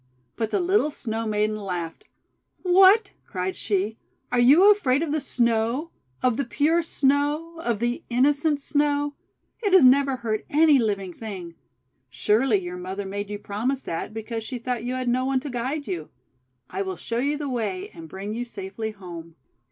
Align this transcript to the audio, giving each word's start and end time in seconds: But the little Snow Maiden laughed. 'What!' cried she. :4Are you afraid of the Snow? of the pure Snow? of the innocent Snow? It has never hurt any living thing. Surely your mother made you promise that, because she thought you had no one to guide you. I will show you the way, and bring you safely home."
But 0.35 0.49
the 0.49 0.59
little 0.59 0.89
Snow 0.89 1.27
Maiden 1.27 1.55
laughed. 1.57 2.05
'What!' 2.63 3.11
cried 3.27 3.55
she. 3.55 3.99
:4Are 4.31 4.43
you 4.43 4.71
afraid 4.71 5.03
of 5.03 5.11
the 5.11 5.21
Snow? 5.21 5.91
of 6.23 6.37
the 6.37 6.43
pure 6.43 6.81
Snow? 6.81 7.59
of 7.59 7.77
the 7.77 8.01
innocent 8.09 8.59
Snow? 8.59 9.13
It 9.61 9.73
has 9.73 9.85
never 9.85 10.15
hurt 10.15 10.43
any 10.49 10.79
living 10.79 11.13
thing. 11.13 11.53
Surely 12.09 12.59
your 12.59 12.77
mother 12.77 13.05
made 13.05 13.29
you 13.29 13.37
promise 13.37 13.81
that, 13.81 14.11
because 14.11 14.43
she 14.43 14.57
thought 14.57 14.83
you 14.83 14.95
had 14.95 15.07
no 15.07 15.23
one 15.25 15.39
to 15.41 15.51
guide 15.51 15.85
you. 15.85 16.09
I 16.67 16.81
will 16.81 16.97
show 16.97 17.19
you 17.19 17.37
the 17.37 17.47
way, 17.47 17.89
and 17.89 18.09
bring 18.09 18.33
you 18.33 18.43
safely 18.43 18.89
home." 18.89 19.35